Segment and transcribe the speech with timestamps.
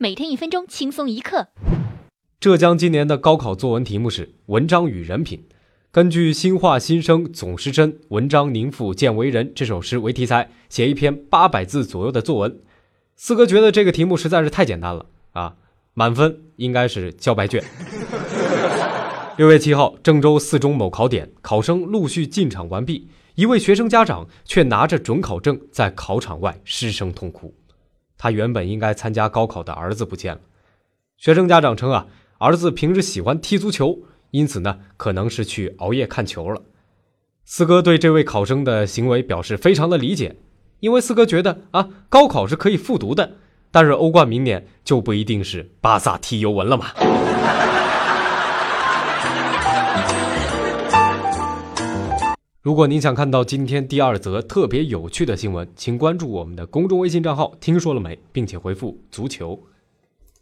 [0.00, 1.48] 每天一分钟，轻松一刻。
[2.38, 5.40] 浙江今年的高考作文题目是《文章与人品》，
[5.90, 12.60] 根据“新化新生总是真，文章宁复见为人”这首诗为题材，写一篇八百字左右的作文。
[13.16, 15.56] 四哥觉得这个题目实在是太简单了啊，
[15.94, 17.64] 满分应该是交白卷。
[19.36, 27.52] 六月七号，郑州四中某考点，考生陆续进场完毕，一位学生家长却拿着准考证在考场外失声痛哭。
[28.18, 30.40] 他原本应该参加高考的儿子不见了。
[31.16, 32.06] 学生家长称啊，
[32.38, 34.00] 儿子平时喜欢踢足球，
[34.32, 36.60] 因此呢，可能是去熬夜看球了。
[37.44, 40.36] 四哥对这位考生的行为表示非常的理解，
[40.80, 43.36] 因为四哥觉得啊，高考是可以复读的，
[43.70, 46.88] 但是欧冠明年就不一定是巴萨踢尤文了嘛。
[52.68, 59.58] 如果您想看到今天第二则特别有趣的新闻，请关注我们的公众微信账号“听说了没”，并且回复“足球”。